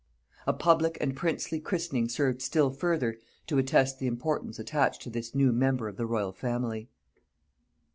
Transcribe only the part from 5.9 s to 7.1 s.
the royal family.